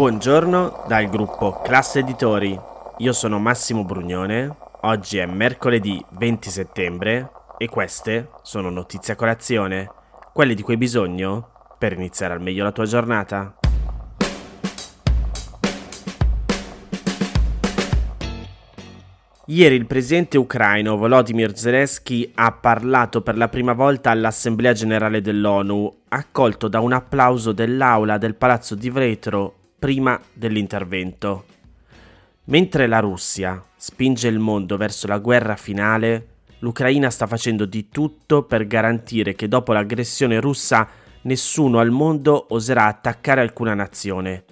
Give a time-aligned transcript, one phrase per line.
[0.00, 2.58] Buongiorno dal gruppo Classe Editori.
[2.96, 4.56] Io sono Massimo Brugnone.
[4.80, 9.90] Oggi è mercoledì 20 settembre e queste sono notizie a colazione,
[10.32, 13.58] quelle di cui hai bisogno per iniziare al meglio la tua giornata.
[19.44, 26.04] Ieri il presidente ucraino Volodymyr Zelensky ha parlato per la prima volta all'Assemblea generale dell'ONU,
[26.08, 31.46] accolto da un applauso dell'aula del Palazzo di Vretro prima dell'intervento.
[32.44, 36.26] Mentre la Russia spinge il mondo verso la guerra finale,
[36.58, 40.86] l'Ucraina sta facendo di tutto per garantire che dopo l'aggressione russa
[41.22, 44.44] nessuno al mondo oserà attaccare alcuna nazione.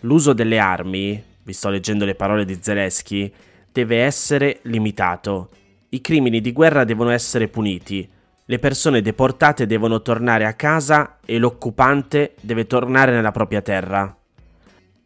[0.00, 3.32] L'uso delle armi, vi sto leggendo le parole di Zelensky,
[3.72, 5.50] deve essere limitato.
[5.88, 8.08] I crimini di guerra devono essere puniti.
[8.44, 14.14] Le persone deportate devono tornare a casa e l'occupante deve tornare nella propria terra.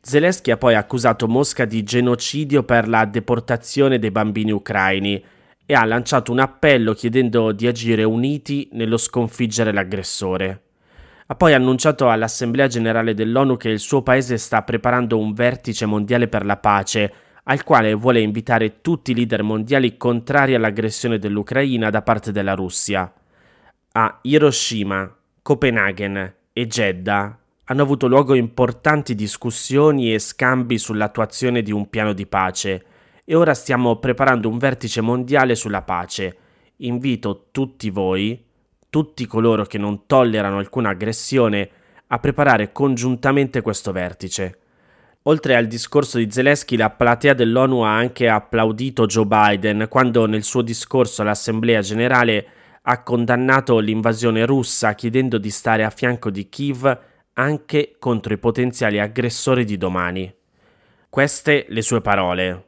[0.06, 5.24] Zelensky ha poi accusato Mosca di genocidio per la deportazione dei bambini ucraini
[5.64, 10.60] e ha lanciato un appello chiedendo di agire uniti nello sconfiggere l'aggressore.
[11.26, 16.28] Ha poi annunciato all'Assemblea generale dell'ONU che il suo paese sta preparando un vertice mondiale
[16.28, 17.12] per la pace
[17.44, 23.10] al quale vuole invitare tutti i leader mondiali contrari all'aggressione dell'Ucraina da parte della Russia.
[23.92, 31.88] A Hiroshima, Copenaghen e Jeddah hanno avuto luogo importanti discussioni e scambi sull'attuazione di un
[31.88, 32.84] piano di pace
[33.24, 36.36] e ora stiamo preparando un vertice mondiale sulla pace.
[36.78, 38.44] Invito tutti voi,
[38.90, 41.70] tutti coloro che non tollerano alcuna aggressione,
[42.08, 44.58] a preparare congiuntamente questo vertice.
[45.22, 50.42] Oltre al discorso di Zelensky, la platea dell'ONU ha anche applaudito Joe Biden quando nel
[50.42, 52.46] suo discorso all'Assemblea generale
[52.82, 56.98] ha condannato l'invasione russa chiedendo di stare a fianco di Kiev
[57.34, 60.32] anche contro i potenziali aggressori di domani.
[61.08, 62.64] Queste le sue parole.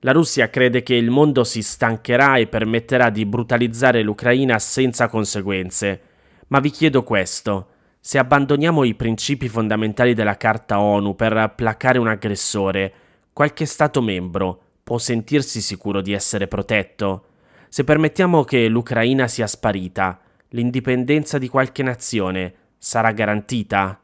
[0.00, 6.00] La Russia crede che il mondo si stancherà e permetterà di brutalizzare l'Ucraina senza conseguenze,
[6.48, 7.70] ma vi chiedo questo
[8.06, 12.92] se abbandoniamo i principi fondamentali della Carta ONU per placare un aggressore,
[13.32, 17.24] qualche Stato membro può sentirsi sicuro di essere protetto?
[17.68, 20.20] Se permettiamo che l'Ucraina sia sparita,
[20.50, 22.54] l'indipendenza di qualche nazione
[22.86, 24.00] sarà garantita?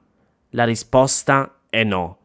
[0.51, 2.19] La risposta è no.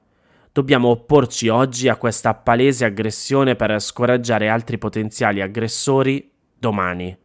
[0.51, 7.16] Dobbiamo opporci oggi a questa palese aggressione per scoraggiare altri potenziali aggressori domani.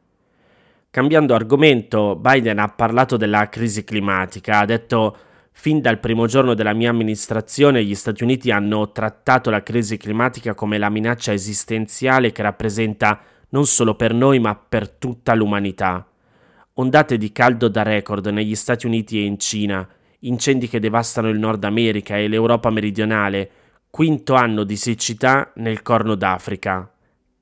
[0.90, 5.16] Cambiando argomento, Biden ha parlato della crisi climatica, ha detto
[5.50, 10.52] Fin dal primo giorno della mia amministrazione gli Stati Uniti hanno trattato la crisi climatica
[10.54, 13.18] come la minaccia esistenziale che rappresenta
[13.50, 16.06] non solo per noi ma per tutta l'umanità.
[16.74, 19.86] Ondate di caldo da record negli Stati Uniti e in Cina,
[20.20, 23.50] incendi che devastano il Nord America e l'Europa meridionale,
[23.90, 26.90] quinto anno di siccità nel Corno d'Africa,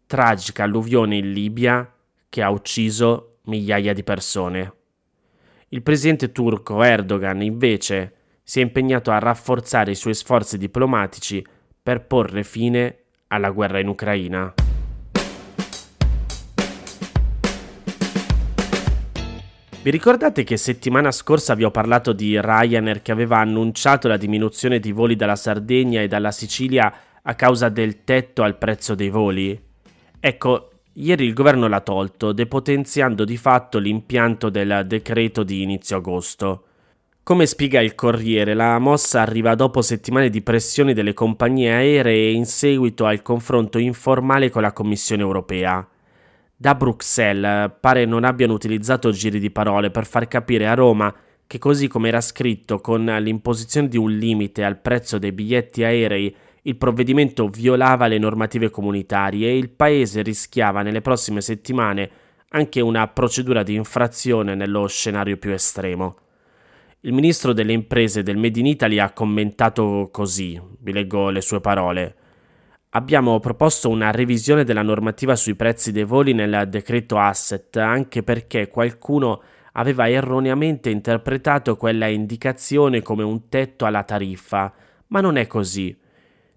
[0.06, 1.88] tragica alluvione in Libia
[2.28, 4.72] che ha ucciso migliaia di persone.
[5.68, 11.47] Il presidente turco Erdogan invece si è impegnato a rafforzare i suoi sforzi diplomatici
[11.80, 14.52] per porre fine alla guerra in Ucraina.
[19.82, 24.78] Vi ricordate che settimana scorsa vi ho parlato di Ryanair che aveva annunciato la diminuzione
[24.78, 26.92] di voli dalla Sardegna e dalla Sicilia
[27.22, 29.58] a causa del tetto al prezzo dei voli?
[30.20, 36.65] Ecco, Ieri il governo l'ha tolto, depotenziando di fatto l'impianto del decreto di inizio agosto.
[37.22, 42.33] Come spiega il Corriere, la mossa arriva dopo settimane di pressioni delle compagnie aeree e
[42.33, 45.88] in seguito al confronto informale con la Commissione europea.
[46.62, 51.10] Da Bruxelles pare non abbiano utilizzato giri di parole per far capire a Roma
[51.47, 56.36] che così come era scritto con l'imposizione di un limite al prezzo dei biglietti aerei
[56.65, 62.10] il provvedimento violava le normative comunitarie e il Paese rischiava nelle prossime settimane
[62.48, 66.16] anche una procedura di infrazione nello scenario più estremo.
[67.01, 71.62] Il ministro delle imprese del Made in Italy ha commentato così, vi leggo le sue
[71.62, 72.16] parole.
[72.92, 78.66] Abbiamo proposto una revisione della normativa sui prezzi dei voli nel decreto asset anche perché
[78.66, 79.42] qualcuno
[79.75, 84.75] aveva erroneamente interpretato quella indicazione come un tetto alla tariffa,
[85.07, 85.97] ma non è così.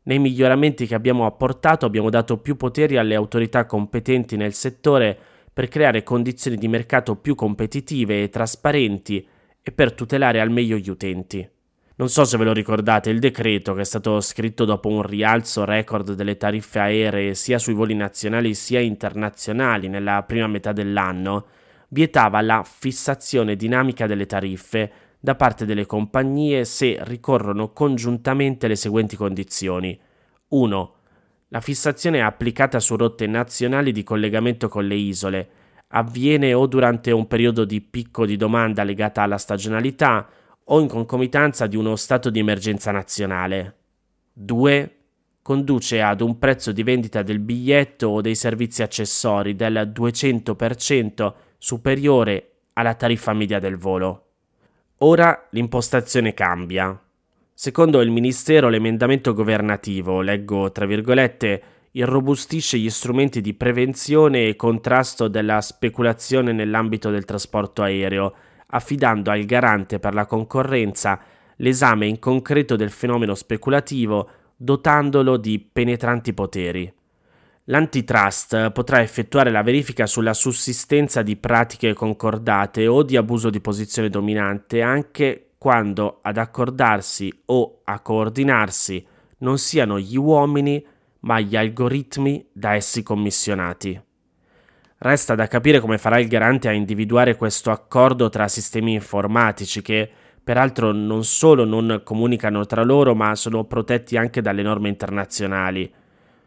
[0.06, 5.16] Nei miglioramenti che abbiamo apportato abbiamo dato più poteri alle autorità competenti nel settore
[5.54, 9.28] per creare condizioni di mercato più competitive e trasparenti
[9.62, 11.48] e per tutelare al meglio gli utenti.
[11.96, 15.64] Non so se ve lo ricordate, il decreto che è stato scritto dopo un rialzo
[15.64, 21.46] record delle tariffe aeree sia sui voli nazionali sia internazionali nella prima metà dell'anno,
[21.90, 29.16] vietava la fissazione dinamica delle tariffe da parte delle compagnie se ricorrono congiuntamente le seguenti
[29.16, 29.98] condizioni.
[30.48, 30.94] 1.
[31.50, 35.50] La fissazione è applicata su rotte nazionali di collegamento con le isole.
[35.90, 40.28] Avviene o durante un periodo di picco di domanda legata alla stagionalità
[40.66, 43.76] o in concomitanza di uno stato di emergenza nazionale.
[44.34, 44.96] 2.
[45.42, 52.52] Conduce ad un prezzo di vendita del biglietto o dei servizi accessori del 200% superiore
[52.74, 54.28] alla tariffa media del volo.
[55.00, 56.98] Ora l'impostazione cambia.
[57.54, 65.28] Secondo il Ministero l'emendamento governativo, leggo tra virgolette, irrobustisce gli strumenti di prevenzione e contrasto
[65.28, 68.34] della speculazione nell'ambito del trasporto aereo,
[68.74, 71.20] affidando al garante per la concorrenza
[71.58, 76.92] l'esame in concreto del fenomeno speculativo, dotandolo di penetranti poteri.
[77.66, 84.10] L'antitrust potrà effettuare la verifica sulla sussistenza di pratiche concordate o di abuso di posizione
[84.10, 89.06] dominante anche quando ad accordarsi o a coordinarsi
[89.38, 90.86] non siano gli uomini
[91.20, 94.02] ma gli algoritmi da essi commissionati.
[95.06, 100.10] Resta da capire come farà il garante a individuare questo accordo tra sistemi informatici che
[100.42, 105.94] peraltro non solo non comunicano tra loro ma sono protetti anche dalle norme internazionali.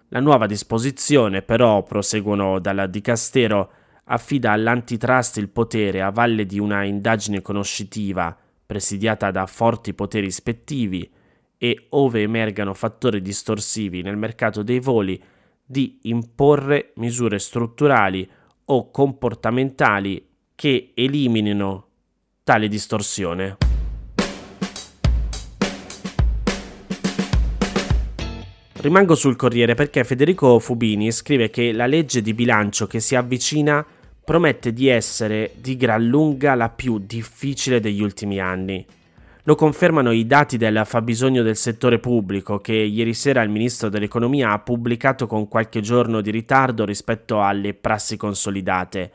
[0.09, 3.71] La nuova disposizione, però, proseguono dal Dicastero,
[4.05, 11.13] affida all'antitrust il potere, a valle di una indagine conoscitiva presidiata da forti poteri ispettivi
[11.59, 15.23] e, ove emergano fattori distorsivi nel mercato dei voli,
[15.63, 18.27] di imporre misure strutturali
[18.67, 21.87] o comportamentali che eliminino
[22.43, 23.57] tale distorsione.
[28.79, 33.85] Rimango sul Corriere perché Federico Fubini scrive che la legge di bilancio che si avvicina
[34.25, 38.85] promette di essere di gran lunga la più difficile degli ultimi anni.
[39.49, 44.51] Lo confermano i dati del fabbisogno del settore pubblico che ieri sera il ministro dell'economia
[44.51, 49.13] ha pubblicato con qualche giorno di ritardo rispetto alle prassi consolidate.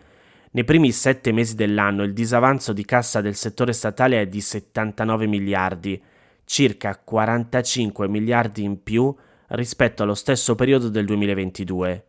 [0.52, 5.28] Nei primi sette mesi dell'anno il disavanzo di cassa del settore statale è di 79
[5.28, 6.02] miliardi,
[6.46, 9.14] circa 45 miliardi in più
[9.48, 12.06] rispetto allo stesso periodo del 2022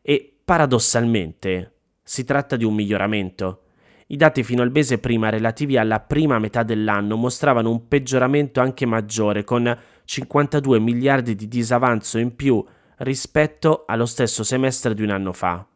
[0.00, 1.72] e paradossalmente
[2.04, 3.63] si tratta di un miglioramento.
[4.06, 8.84] I dati fino al mese prima relativi alla prima metà dell'anno mostravano un peggioramento anche
[8.84, 12.62] maggiore con 52 miliardi di disavanzo in più
[12.98, 15.66] rispetto allo stesso semestre di un anno fa.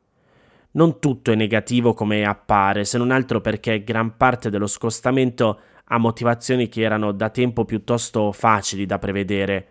[0.73, 5.99] Non tutto è negativo come appare, se non altro perché gran parte dello scostamento ha
[5.99, 9.69] motivazioni che erano da tempo piuttosto facili da prevedere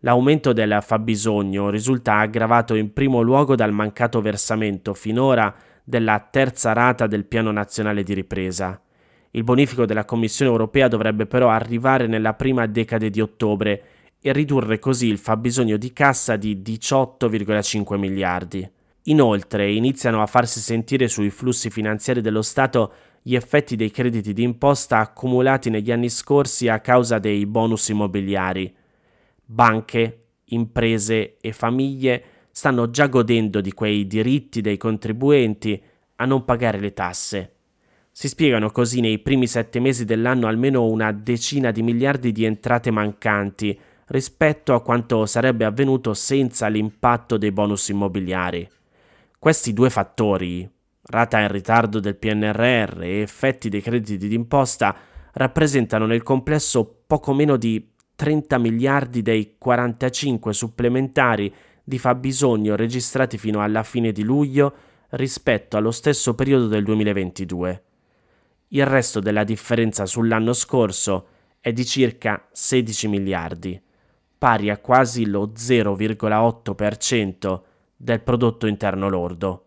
[0.00, 5.52] L'aumento del fabbisogno risulta aggravato in primo luogo dal mancato versamento finora
[5.88, 8.80] della terza rata del Piano Nazionale di Ripresa.
[9.30, 13.82] Il bonifico della Commissione europea dovrebbe però arrivare nella prima decade di ottobre
[14.20, 18.68] e ridurre così il fabbisogno di cassa di 18,5 miliardi.
[19.04, 24.98] Inoltre iniziano a farsi sentire sui flussi finanziari dello Stato gli effetti dei crediti d'imposta
[24.98, 28.74] accumulati negli anni scorsi a causa dei bonus immobiliari
[29.46, 32.24] banche, imprese e famiglie
[32.56, 35.78] stanno già godendo di quei diritti dei contribuenti
[36.14, 37.52] a non pagare le tasse.
[38.10, 42.90] Si spiegano così nei primi sette mesi dell'anno almeno una decina di miliardi di entrate
[42.90, 48.66] mancanti rispetto a quanto sarebbe avvenuto senza l'impatto dei bonus immobiliari.
[49.38, 50.66] Questi due fattori,
[51.02, 54.96] rata in ritardo del PNRR e effetti dei crediti d'imposta,
[55.32, 61.54] rappresentano nel complesso poco meno di 30 miliardi dei 45 supplementari
[61.88, 64.74] di fabbisogno registrati fino alla fine di luglio
[65.10, 67.82] rispetto allo stesso periodo del 2022.
[68.68, 71.28] Il resto della differenza sull'anno scorso
[71.60, 73.80] è di circa 16 miliardi,
[74.36, 77.60] pari a quasi lo 0,8%
[77.96, 79.66] del prodotto interno lordo.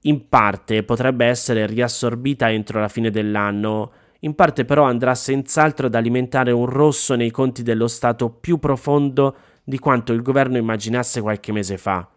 [0.00, 5.94] In parte potrebbe essere riassorbita entro la fine dell'anno in parte però andrà senz'altro ad
[5.94, 9.36] alimentare un rosso nei conti dello Stato più profondo
[9.68, 12.08] di quanto il governo immaginasse qualche mese fa.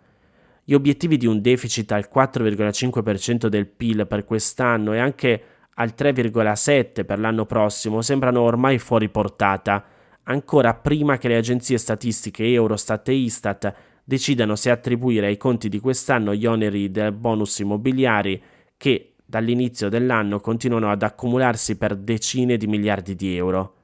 [0.64, 7.04] Gli obiettivi di un deficit al 4,5% del PIL per quest'anno e anche al 3,7
[7.06, 9.84] per l'anno prossimo sembrano ormai fuori portata,
[10.26, 15.80] ancora prima che le agenzie statistiche Eurostat e Istat decidano se attribuire ai conti di
[15.80, 18.40] quest'anno gli oneri del bonus immobiliari
[18.78, 23.79] che dall'inizio dell'anno continuano ad accumularsi per decine di miliardi di euro.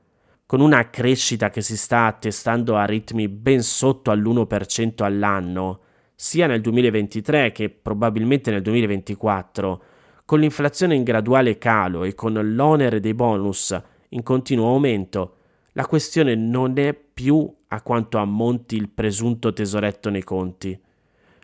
[0.47, 5.79] Con una crescita che si sta attestando a ritmi ben sotto all'1% all'anno,
[6.13, 9.83] sia nel 2023 che probabilmente nel 2024,
[10.23, 13.75] con l'inflazione in graduale calo e con l'onere dei bonus
[14.09, 15.37] in continuo aumento,
[15.71, 20.79] la questione non è più a quanto ammonti il presunto tesoretto nei conti.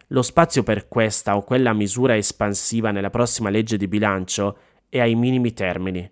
[0.09, 4.57] Lo spazio per questa o quella misura espansiva nella prossima legge di bilancio
[4.89, 6.07] è ai minimi termini.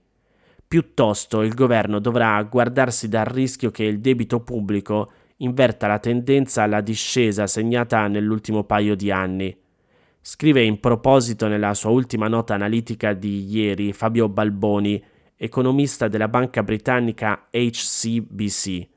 [0.70, 6.82] Piuttosto il governo dovrà guardarsi dal rischio che il debito pubblico inverta la tendenza alla
[6.82, 9.58] discesa segnata nell'ultimo paio di anni.
[10.22, 15.04] Scrive in proposito nella sua ultima nota analitica di ieri Fabio Balboni,
[15.36, 18.88] economista della banca britannica HCBC.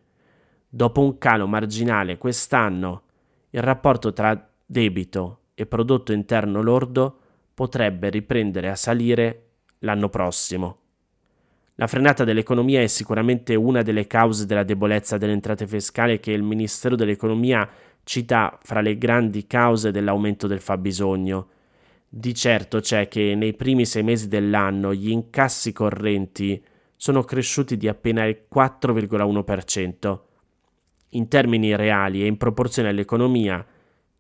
[0.69, 3.05] Dopo un calo marginale quest'anno,
[3.49, 7.19] il rapporto tra debito e prodotto interno lordo
[7.55, 9.47] potrebbe riprendere a salire
[9.79, 10.81] l'anno prossimo.
[11.82, 16.44] La frenata dell'economia è sicuramente una delle cause della debolezza delle entrate fiscali che il
[16.44, 17.68] Ministero dell'Economia
[18.04, 21.48] cita fra le grandi cause dell'aumento del fabbisogno.
[22.08, 27.88] Di certo c'è che nei primi sei mesi dell'anno gli incassi correnti sono cresciuti di
[27.88, 30.18] appena il 4,1%,
[31.08, 33.66] in termini reali e in proporzione all'economia,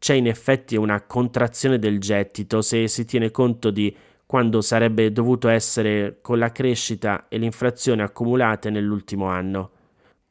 [0.00, 3.94] c'è in effetti una contrazione del gettito se si tiene conto di
[4.32, 9.70] quando sarebbe dovuto essere con la crescita e l'inflazione accumulate nell'ultimo anno.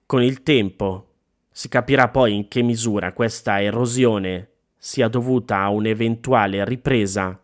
[0.08, 1.10] Con il tempo
[1.52, 7.40] si capirà poi in che misura questa erosione sia dovuta a un'eventuale ripresa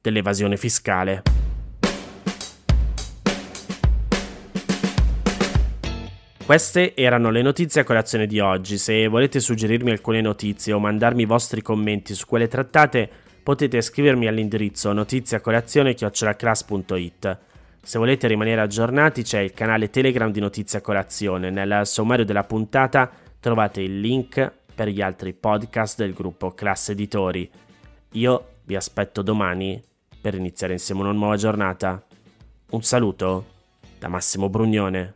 [0.00, 1.22] dell'evasione fiscale.
[6.44, 8.78] Queste erano le notizie a colazione di oggi.
[8.78, 13.10] Se volete suggerirmi alcune notizie o mandarmi i vostri commenti su quelle trattate,
[13.46, 17.38] potete scrivermi all'indirizzo notiziacolazione.it.
[17.80, 21.50] Se volete rimanere aggiornati c'è il canale Telegram di Notizia Colazione.
[21.50, 27.48] Nel sommario della puntata trovate il link per gli altri podcast del gruppo Classe Editori.
[28.14, 29.80] Io vi aspetto domani
[30.20, 32.04] per iniziare insieme una nuova giornata.
[32.70, 33.44] Un saluto
[33.96, 35.14] da Massimo Brugnone.